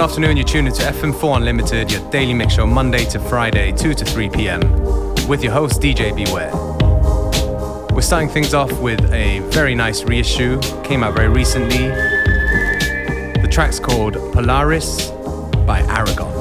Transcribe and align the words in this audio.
afternoon. 0.00 0.36
You're 0.36 0.46
tuned 0.46 0.66
into 0.66 0.82
FM4 0.82 1.36
Unlimited, 1.36 1.92
your 1.92 2.10
daily 2.10 2.32
mix 2.32 2.54
show 2.54 2.66
Monday 2.66 3.04
to 3.06 3.18
Friday, 3.18 3.70
2 3.72 3.92
to 3.92 4.04
3 4.04 4.30
p.m. 4.30 4.60
with 5.28 5.42
your 5.42 5.52
host 5.52 5.82
DJ 5.82 6.16
Beware. 6.16 6.50
We're 7.94 8.00
starting 8.00 8.30
things 8.30 8.54
off 8.54 8.72
with 8.80 9.00
a 9.12 9.40
very 9.50 9.74
nice 9.74 10.02
reissue, 10.04 10.58
came 10.84 11.02
out 11.02 11.14
very 11.14 11.28
recently. 11.28 11.88
The 13.42 13.48
track's 13.50 13.78
called 13.78 14.14
Polaris 14.32 15.10
by 15.66 15.82
Aragon. 15.82 16.39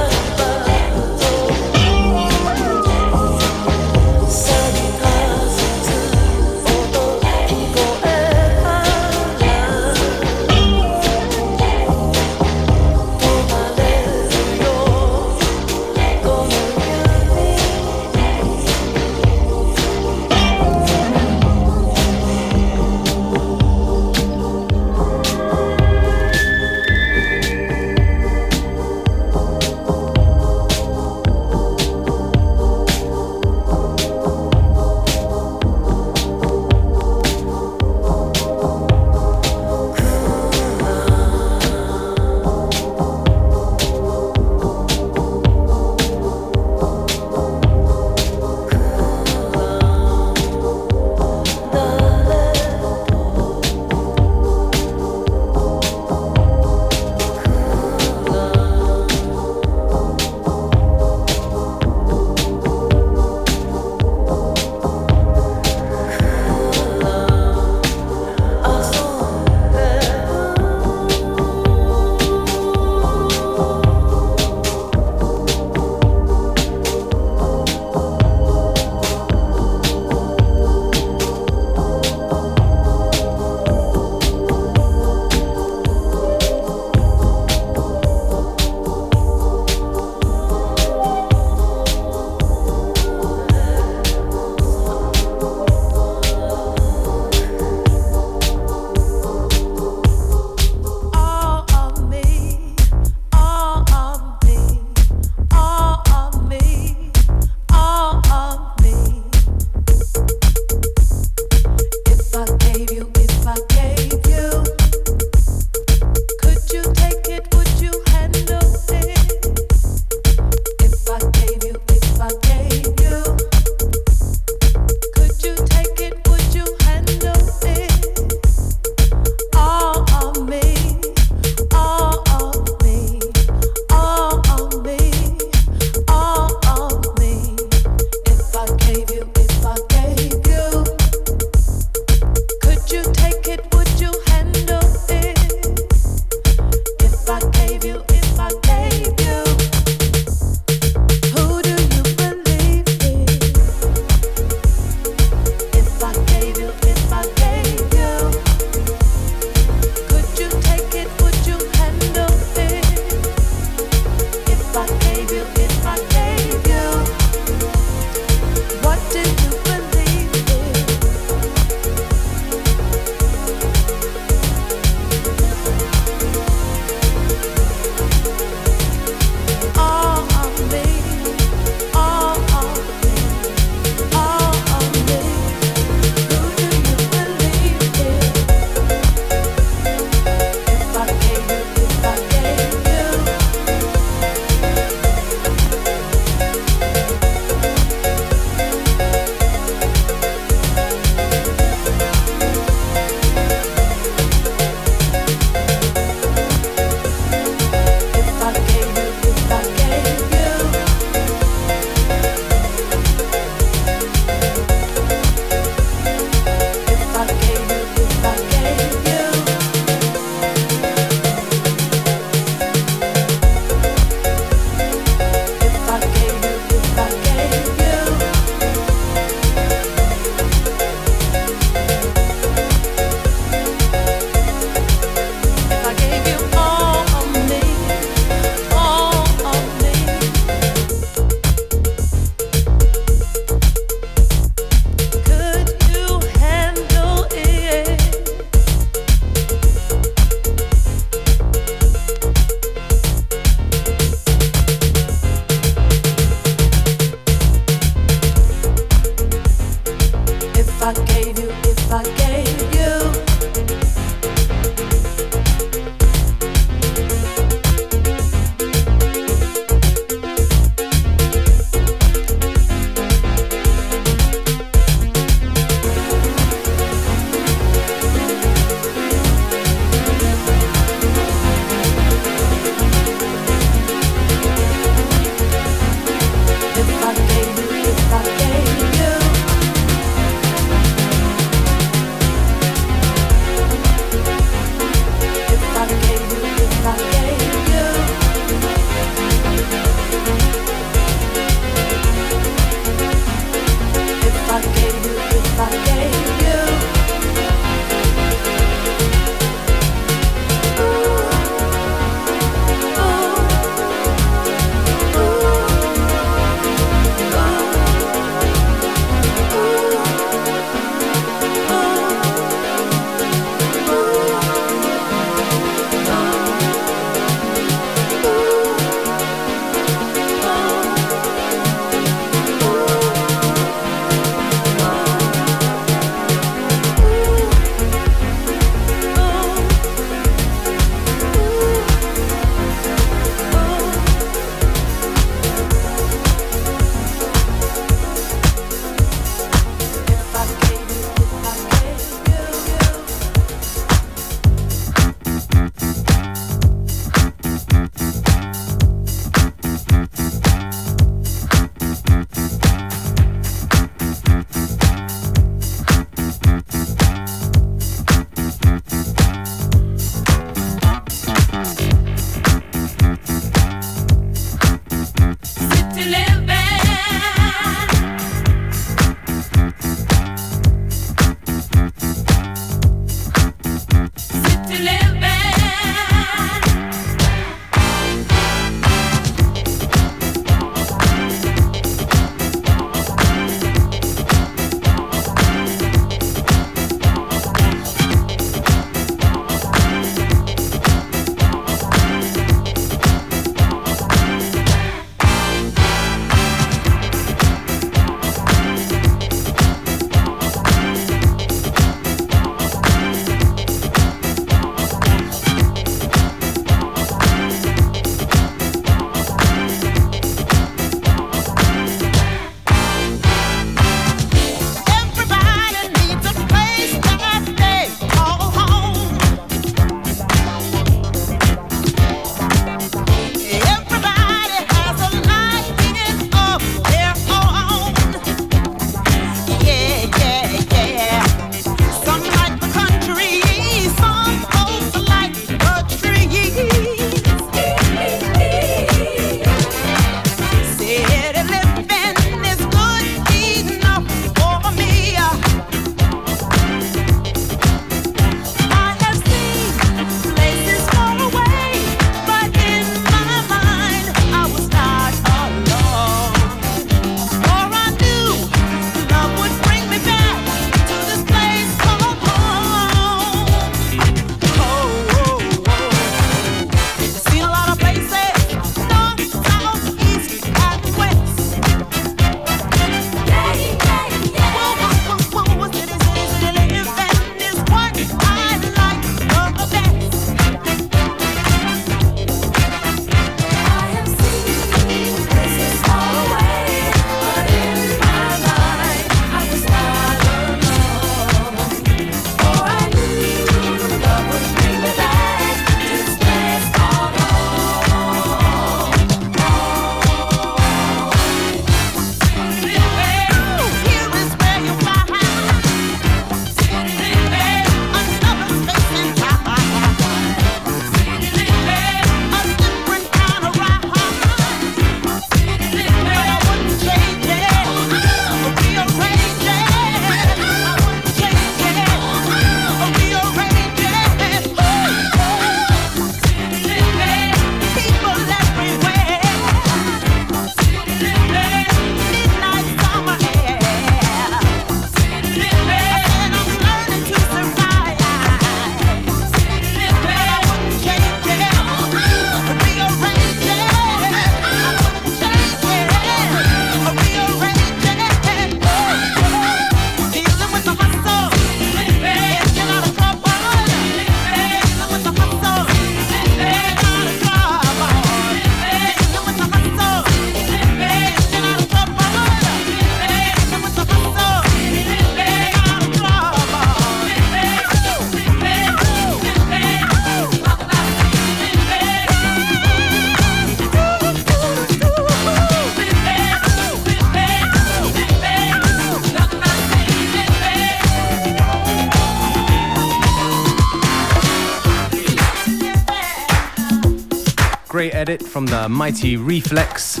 From 598.34 598.46
the 598.46 598.68
mighty 598.68 599.16
Reflex. 599.16 600.00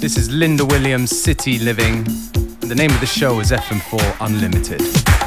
This 0.00 0.16
is 0.16 0.28
Linda 0.32 0.66
Williams' 0.66 1.16
City 1.16 1.60
Living. 1.60 2.02
The 2.58 2.74
name 2.74 2.90
of 2.90 2.98
the 2.98 3.06
show 3.06 3.38
is 3.38 3.52
FM4 3.52 4.16
Unlimited. 4.26 5.19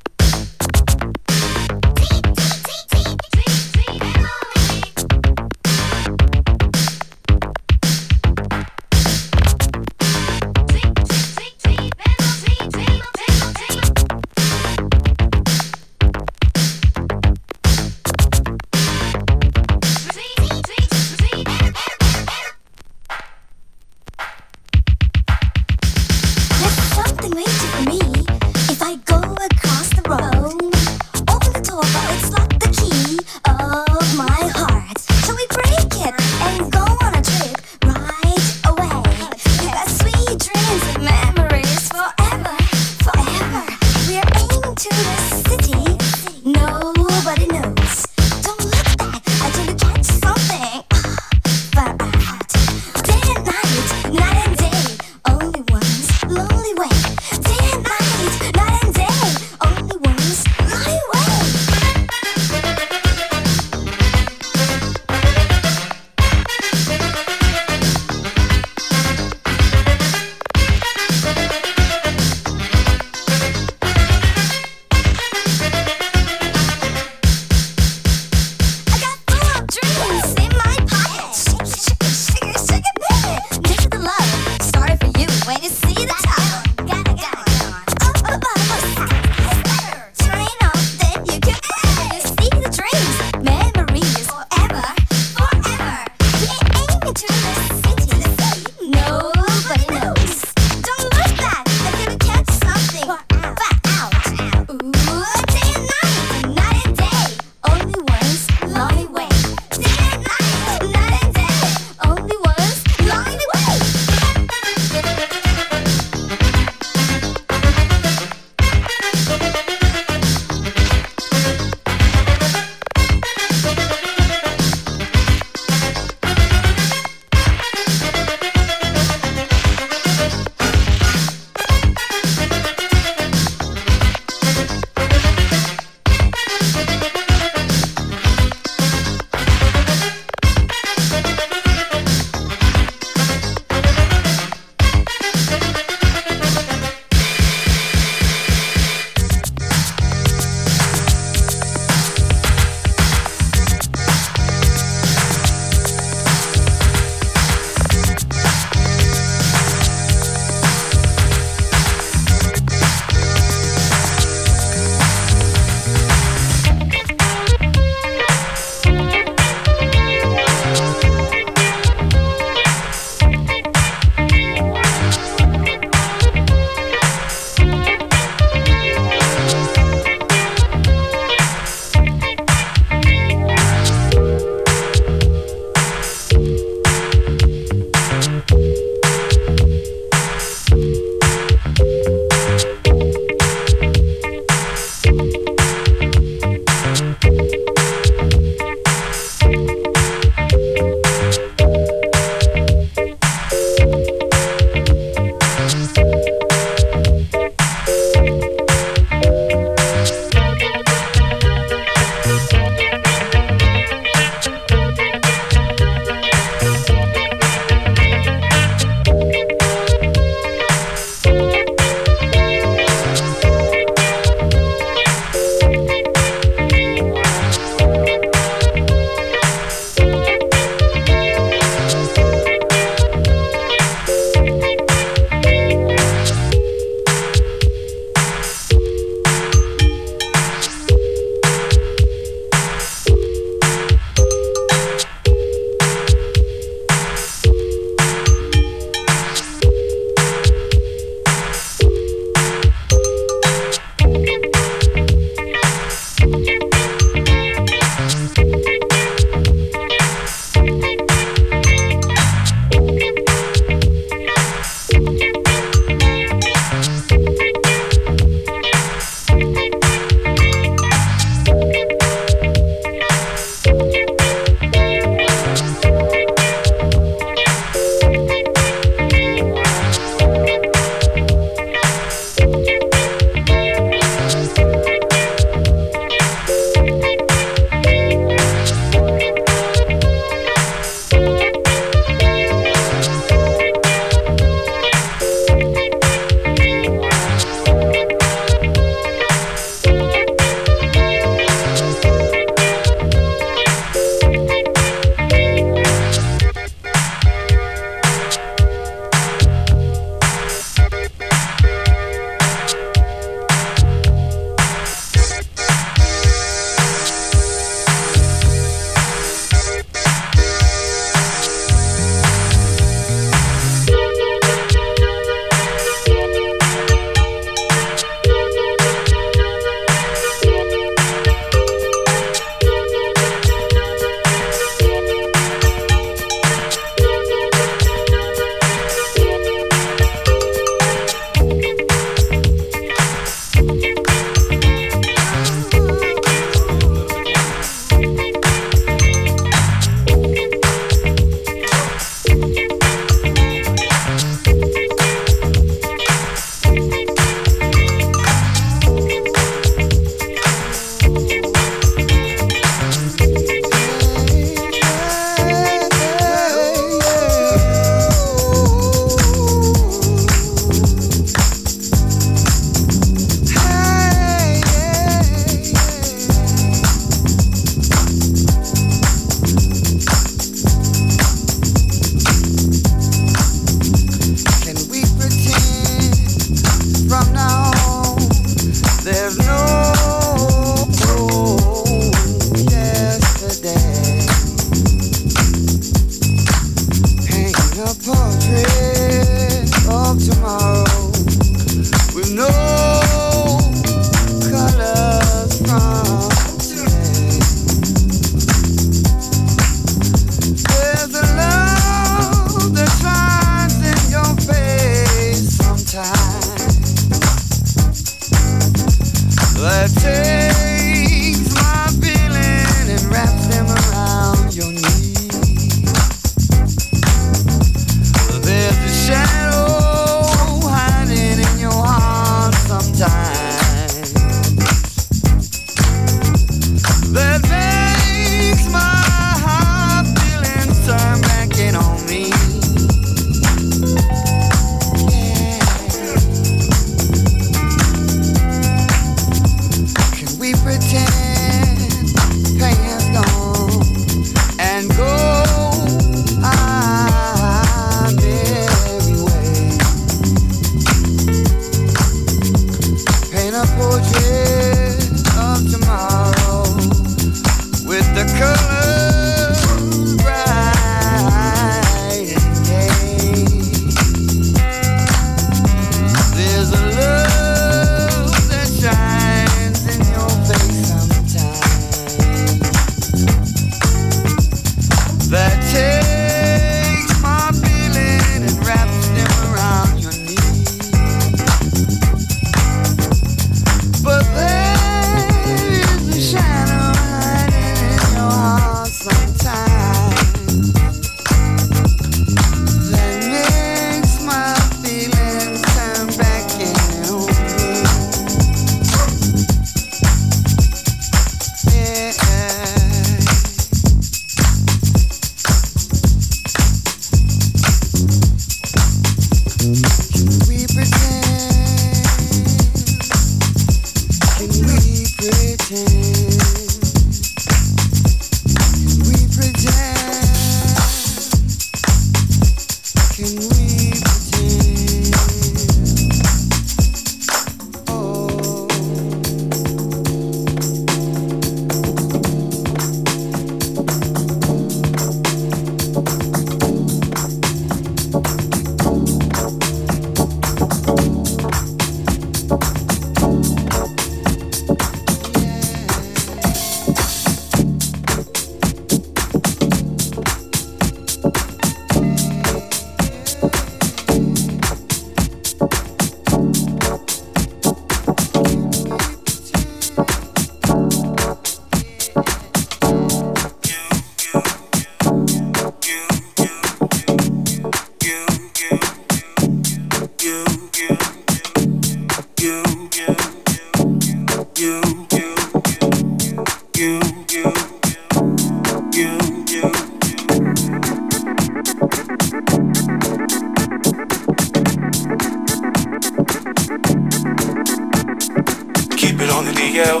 To 599.72 599.76
chill. 599.76 600.00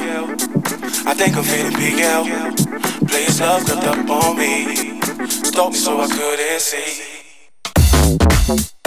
This 1.16 1.40
may 1.40 1.62
not 1.62 2.24
be 4.36 5.74
so 5.74 6.00
I 6.00 6.06
couldn't 6.06 6.60
a 8.48 8.79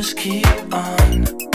Just 0.00 0.16
gone 0.70 1.49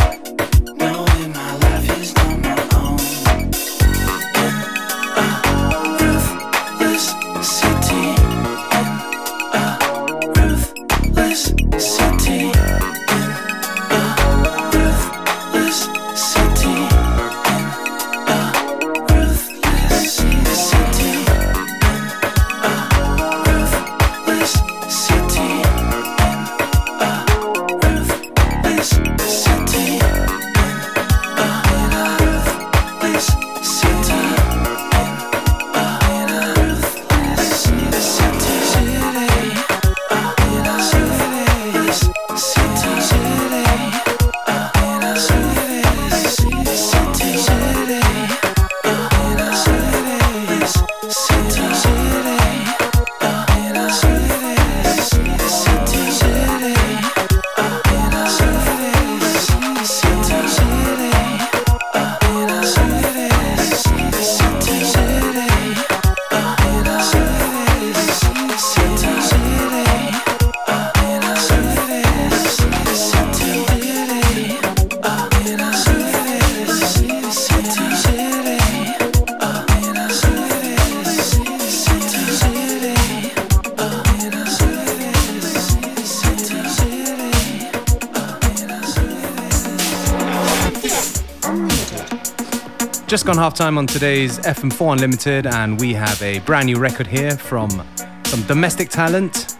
time 93.55 93.77
on 93.77 93.87
today's 93.87 94.37
FM4 94.39 94.93
Unlimited, 94.93 95.47
and 95.47 95.79
we 95.79 95.93
have 95.93 96.21
a 96.21 96.39
brand 96.39 96.65
new 96.65 96.77
record 96.77 97.07
here 97.07 97.31
from 97.31 97.69
some 98.25 98.41
domestic 98.47 98.89
talent. 98.89 99.55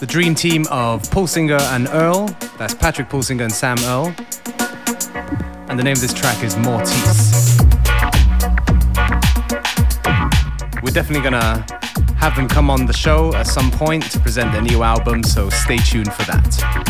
The 0.00 0.06
dream 0.06 0.34
team 0.34 0.66
of 0.70 1.00
Pulsinger 1.04 1.60
and 1.74 1.86
Irl. 1.86 2.28
That's 2.58 2.74
Patrick 2.74 3.08
Pulsinger 3.08 3.44
and 3.44 3.52
Sam 3.52 3.78
Irl. 3.78 4.08
And 5.70 5.78
the 5.78 5.82
name 5.82 5.94
of 5.94 6.02
this 6.02 6.12
track 6.12 6.44
is 6.44 6.54
Mortis. 6.58 7.58
We're 10.82 10.92
definitely 10.92 11.22
gonna 11.22 11.64
have 12.18 12.36
them 12.36 12.48
come 12.48 12.68
on 12.68 12.84
the 12.84 12.92
show 12.92 13.34
at 13.34 13.46
some 13.46 13.70
point 13.70 14.10
to 14.10 14.20
present 14.20 14.52
their 14.52 14.62
new 14.62 14.82
album, 14.82 15.22
so 15.22 15.48
stay 15.48 15.78
tuned 15.78 16.12
for 16.12 16.24
that. 16.24 16.81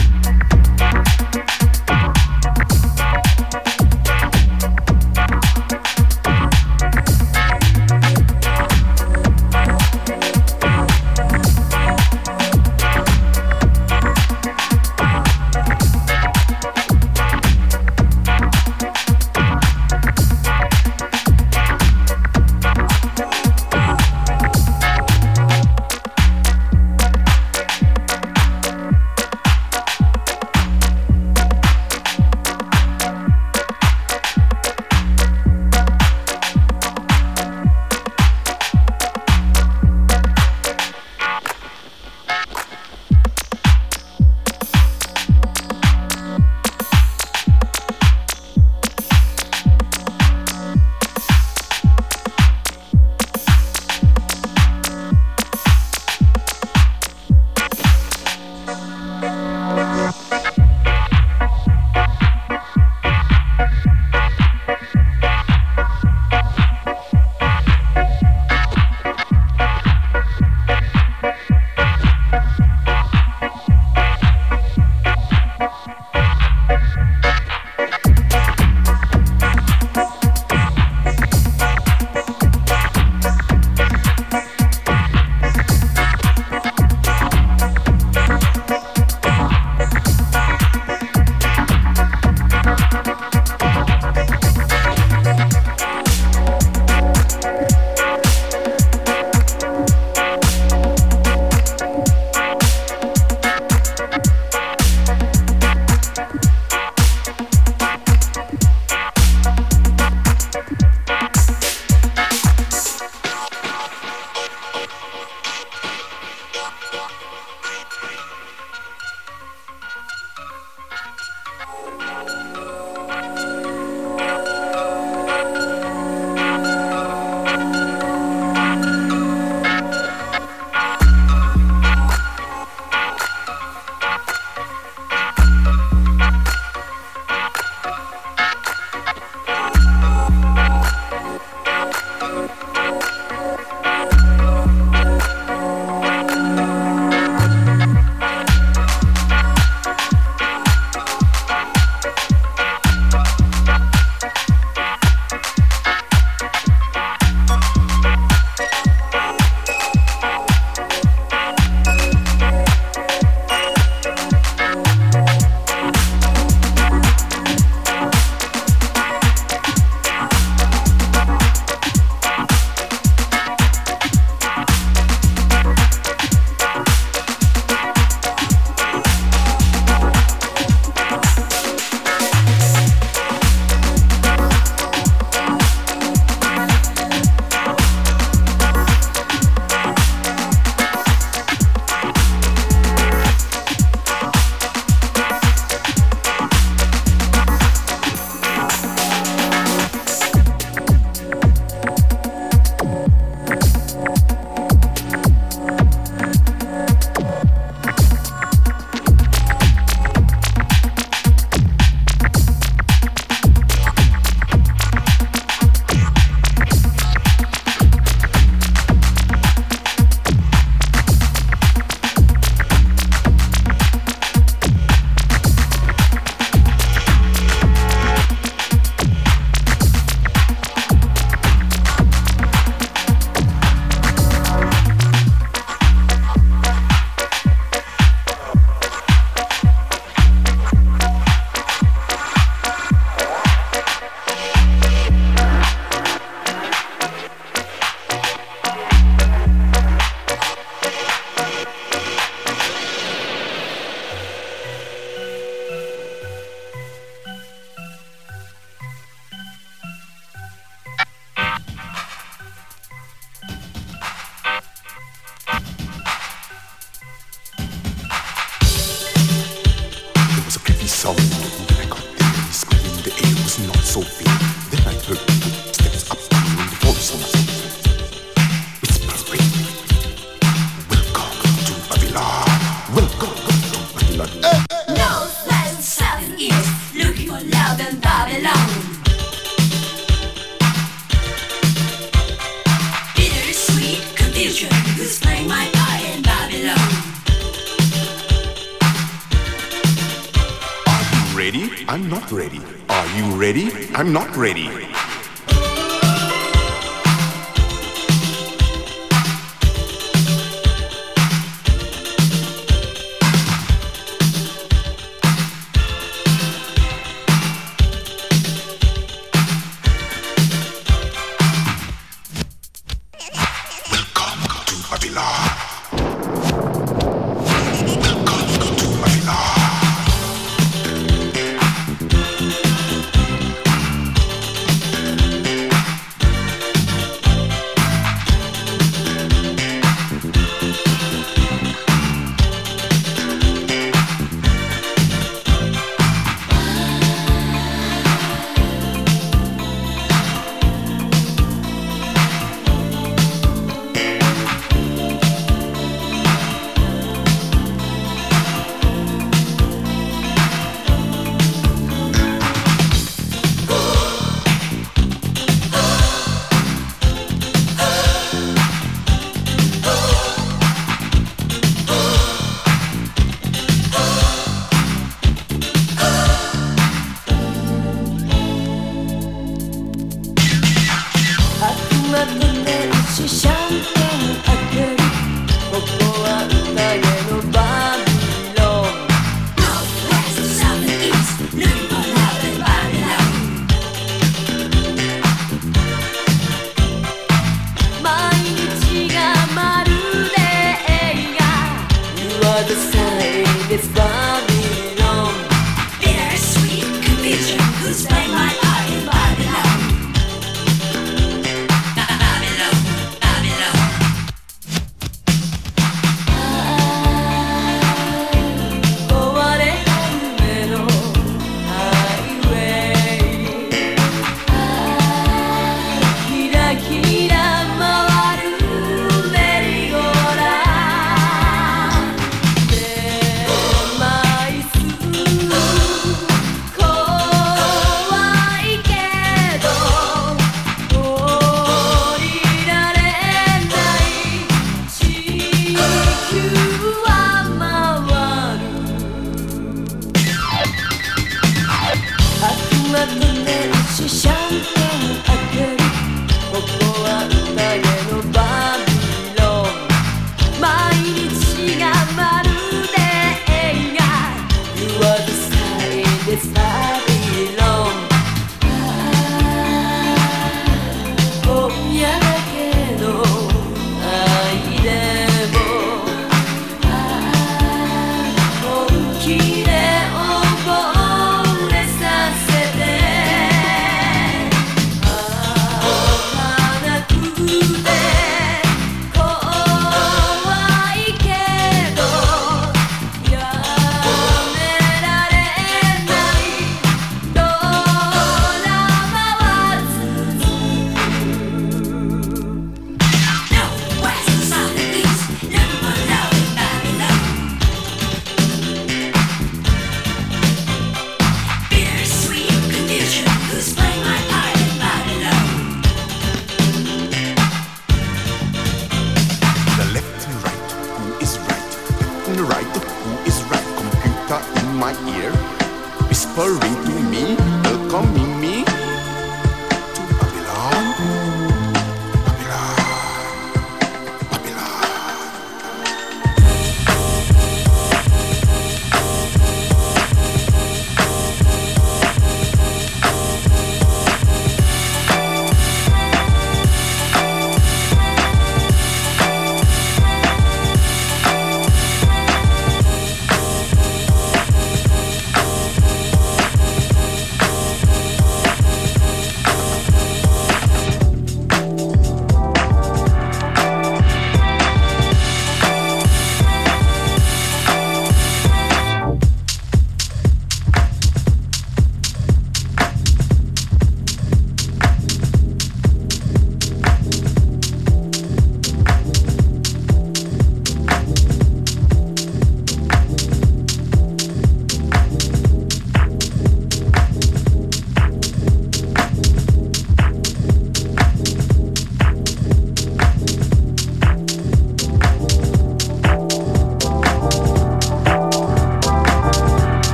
I'm 301.93 302.09
not 302.09 302.33
ready. 302.33 302.59
Are 302.89 303.07
you 303.19 303.39
ready? 303.39 303.71
I'm 303.93 304.15
not 304.15 304.35
ready. 304.35 304.67